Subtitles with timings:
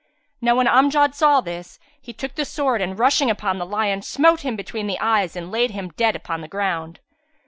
[0.41, 4.39] Now when Amjad saw this, he took the sword and, rushing upon the lion, smote
[4.41, 6.99] him between the eyes and laid him dead on the ground.